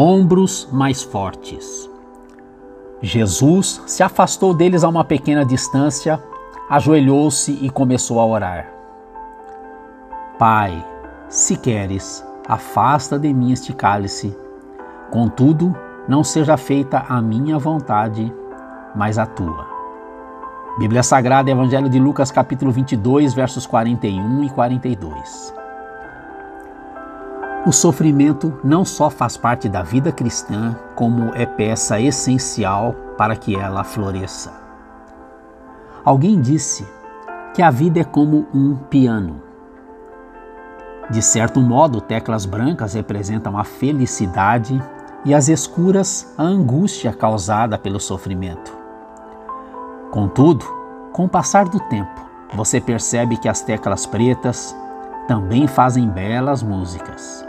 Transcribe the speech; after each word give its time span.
Ombros 0.00 0.68
mais 0.70 1.02
fortes. 1.02 1.90
Jesus 3.02 3.82
se 3.84 4.00
afastou 4.00 4.54
deles 4.54 4.84
a 4.84 4.88
uma 4.88 5.02
pequena 5.02 5.44
distância, 5.44 6.22
ajoelhou-se 6.70 7.50
e 7.50 7.68
começou 7.68 8.20
a 8.20 8.24
orar. 8.24 8.70
Pai, 10.38 10.86
se 11.28 11.56
queres, 11.56 12.24
afasta 12.46 13.18
de 13.18 13.34
mim 13.34 13.50
este 13.50 13.72
cálice. 13.72 14.38
Contudo, 15.10 15.76
não 16.06 16.22
seja 16.22 16.56
feita 16.56 17.04
a 17.08 17.20
minha 17.20 17.58
vontade, 17.58 18.32
mas 18.94 19.18
a 19.18 19.26
tua. 19.26 19.66
Bíblia 20.78 21.02
Sagrada, 21.02 21.50
Evangelho 21.50 21.88
de 21.88 21.98
Lucas, 21.98 22.30
capítulo 22.30 22.70
22, 22.70 23.34
versos 23.34 23.66
41 23.66 24.44
e 24.44 24.50
42. 24.50 25.58
O 27.66 27.72
sofrimento 27.72 28.58
não 28.62 28.84
só 28.84 29.10
faz 29.10 29.36
parte 29.36 29.68
da 29.68 29.82
vida 29.82 30.12
cristã, 30.12 30.76
como 30.94 31.34
é 31.34 31.44
peça 31.44 32.00
essencial 32.00 32.94
para 33.16 33.34
que 33.34 33.56
ela 33.56 33.82
floresça. 33.82 34.52
Alguém 36.04 36.40
disse 36.40 36.86
que 37.52 37.60
a 37.60 37.70
vida 37.70 38.00
é 38.00 38.04
como 38.04 38.46
um 38.54 38.76
piano. 38.76 39.42
De 41.10 41.20
certo 41.20 41.60
modo, 41.60 42.00
teclas 42.00 42.46
brancas 42.46 42.94
representam 42.94 43.58
a 43.58 43.64
felicidade 43.64 44.80
e 45.24 45.34
as 45.34 45.48
escuras 45.48 46.32
a 46.38 46.44
angústia 46.44 47.12
causada 47.12 47.76
pelo 47.76 47.98
sofrimento. 47.98 48.76
Contudo, 50.10 50.64
com 51.12 51.24
o 51.24 51.28
passar 51.28 51.68
do 51.68 51.80
tempo, 51.80 52.28
você 52.54 52.80
percebe 52.80 53.36
que 53.36 53.48
as 53.48 53.60
teclas 53.60 54.06
pretas 54.06 54.74
também 55.28 55.66
fazem 55.66 56.08
belas 56.08 56.62
músicas. 56.62 57.46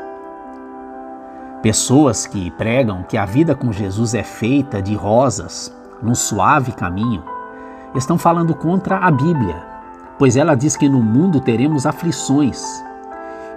Pessoas 1.64 2.28
que 2.28 2.52
pregam 2.52 3.04
que 3.04 3.18
a 3.18 3.26
vida 3.26 3.56
com 3.56 3.72
Jesus 3.72 4.14
é 4.14 4.22
feita 4.22 4.82
de 4.82 4.94
rosas, 4.96 5.74
num 6.04 6.14
suave 6.14 6.74
caminho, 6.74 7.24
estão 7.96 8.18
falando 8.18 8.54
contra 8.54 8.98
a 8.98 9.10
Bíblia, 9.10 9.64
pois 10.18 10.36
ela 10.36 10.56
diz 10.56 10.76
que 10.76 10.90
no 10.90 11.02
mundo 11.02 11.40
teremos 11.40 11.86
aflições 11.86 12.62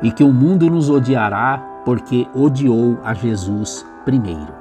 e 0.00 0.12
que 0.12 0.22
o 0.22 0.32
mundo 0.32 0.70
nos 0.70 0.88
odiará 0.88 1.60
porque 1.84 2.28
odiou 2.32 2.98
a 3.04 3.14
Jesus 3.14 3.84
primeiro. 4.04 4.52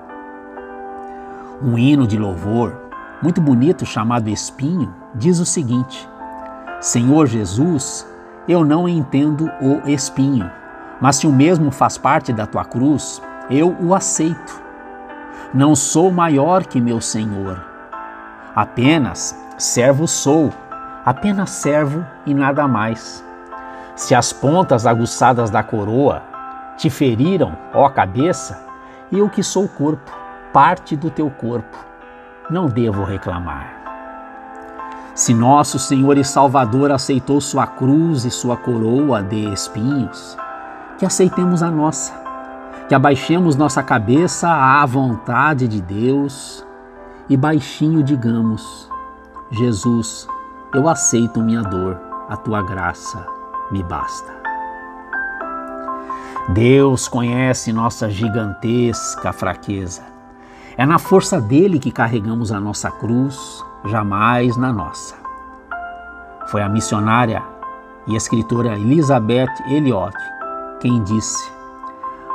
Um 1.63 1.77
hino 1.77 2.07
de 2.07 2.17
louvor, 2.17 2.75
muito 3.21 3.39
bonito, 3.39 3.85
chamado 3.85 4.27
Espinho, 4.27 4.91
diz 5.13 5.39
o 5.39 5.45
seguinte: 5.45 6.09
Senhor 6.79 7.27
Jesus, 7.27 8.10
eu 8.47 8.63
não 8.63 8.87
entendo 8.89 9.51
o 9.61 9.87
espinho, 9.87 10.49
mas 10.99 11.17
se 11.17 11.27
o 11.27 11.31
mesmo 11.31 11.71
faz 11.71 11.97
parte 11.97 12.33
da 12.33 12.45
tua 12.45 12.65
cruz, 12.65 13.21
eu 13.49 13.75
o 13.79 13.93
aceito. 13.93 14.61
Não 15.53 15.75
sou 15.75 16.11
maior 16.11 16.65
que 16.65 16.79
meu 16.79 17.01
Senhor. 17.01 17.63
Apenas 18.55 19.37
servo 19.57 20.07
sou, 20.07 20.51
apenas 21.05 21.49
servo 21.49 22.05
e 22.25 22.33
nada 22.33 22.67
mais. 22.67 23.23
Se 23.95 24.15
as 24.15 24.31
pontas 24.31 24.87
aguçadas 24.87 25.49
da 25.49 25.61
coroa 25.61 26.23
te 26.77 26.89
feriram, 26.89 27.57
ó 27.73 27.89
cabeça, 27.89 28.65
eu 29.11 29.29
que 29.29 29.43
sou 29.43 29.67
corpo, 29.67 30.11
parte 30.53 30.95
do 30.95 31.09
teu 31.09 31.29
corpo, 31.29 31.77
não 32.49 32.67
devo 32.67 33.03
reclamar. 33.03 33.80
Se 35.13 35.33
nosso 35.33 35.77
Senhor 35.77 36.17
e 36.17 36.23
Salvador 36.23 36.91
aceitou 36.91 37.41
sua 37.41 37.67
cruz 37.67 38.23
e 38.23 38.31
sua 38.31 38.55
coroa 38.55 39.21
de 39.21 39.51
espinhos, 39.51 40.37
que 40.97 41.05
aceitemos 41.05 41.61
a 41.61 41.69
nossa 41.69 42.21
que 42.87 42.95
abaixemos 42.95 43.55
nossa 43.55 43.81
cabeça 43.81 44.49
à 44.49 44.85
vontade 44.85 45.65
de 45.65 45.81
Deus 45.81 46.65
e 47.29 47.37
baixinho 47.37 48.03
digamos: 48.03 48.89
Jesus, 49.49 50.27
eu 50.73 50.89
aceito 50.89 51.41
minha 51.41 51.61
dor, 51.61 51.97
a 52.27 52.35
tua 52.35 52.61
graça 52.61 53.25
me 53.71 53.81
basta. 53.81 54.33
Deus 56.49 57.07
conhece 57.07 57.71
nossa 57.71 58.09
gigantesca 58.09 59.31
fraqueza. 59.31 60.01
É 60.75 60.85
na 60.85 60.99
força 60.99 61.39
dele 61.39 61.79
que 61.79 61.91
carregamos 61.91 62.51
a 62.51 62.59
nossa 62.59 62.91
cruz, 62.91 63.63
jamais 63.85 64.57
na 64.57 64.71
nossa. 64.71 65.15
Foi 66.47 66.61
a 66.61 66.69
missionária 66.69 67.43
e 68.07 68.15
escritora 68.15 68.77
Elizabeth 68.77 69.53
Elliot 69.67 70.15
quem 70.79 71.03
disse: 71.03 71.51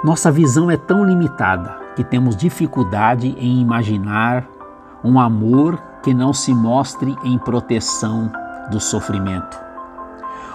nossa 0.04 0.30
visão 0.30 0.70
é 0.70 0.76
tão 0.76 1.04
limitada 1.04 1.76
que 1.96 2.04
temos 2.04 2.36
dificuldade 2.36 3.34
em 3.38 3.60
imaginar 3.60 4.46
um 5.02 5.18
amor 5.18 5.82
que 6.02 6.14
não 6.14 6.32
se 6.32 6.54
mostre 6.54 7.16
em 7.24 7.38
proteção 7.38 8.30
do 8.70 8.78
sofrimento. 8.78 9.58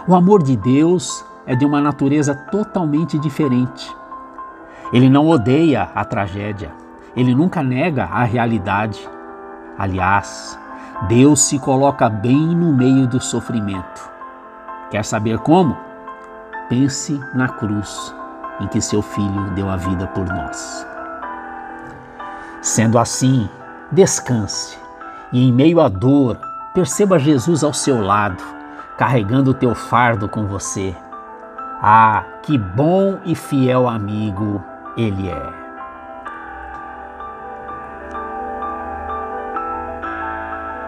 O 0.08 0.16
amor 0.16 0.42
de 0.42 0.56
Deus 0.56 1.26
é 1.46 1.56
de 1.56 1.66
uma 1.66 1.82
natureza 1.82 2.34
totalmente 2.34 3.20
diferente. 3.20 3.94
Ele 4.94 5.10
não 5.10 5.28
odeia 5.28 5.90
a 5.94 6.06
tragédia, 6.06 6.72
ele 7.16 7.36
nunca 7.36 7.62
nega 7.62 8.06
a 8.06 8.24
realidade. 8.24 9.00
Aliás, 9.78 10.58
Deus 11.08 11.42
se 11.42 11.58
coloca 11.58 12.08
bem 12.08 12.56
no 12.56 12.72
meio 12.72 13.08
do 13.08 13.20
sofrimento. 13.20 14.10
Quer 14.92 15.04
saber 15.04 15.40
como? 15.40 15.76
Pense 16.70 17.20
na 17.34 17.48
cruz 17.48 18.16
em 18.60 18.68
que 18.68 18.80
seu 18.80 19.02
Filho 19.02 19.50
deu 19.56 19.70
a 19.70 19.78
vida 19.78 20.06
por 20.08 20.26
nós. 20.26 20.86
Sendo 22.62 23.00
assim, 23.00 23.50
descanse 23.92 24.78
e, 25.34 25.48
em 25.48 25.52
meio 25.52 25.82
à 25.82 25.90
dor, 25.90 26.38
perceba 26.74 27.18
Jesus 27.18 27.64
ao 27.64 27.74
seu 27.74 28.00
lado, 28.02 28.44
carregando 28.98 29.52
o 29.52 29.56
teu 29.56 29.74
fardo 29.74 30.30
com 30.30 30.46
você. 30.46 30.96
Ah, 31.82 32.24
que 32.44 32.58
bom 32.58 33.18
e 33.26 33.34
fiel 33.34 33.90
amigo 33.90 34.64
Ele 34.96 35.30
é. 35.30 35.71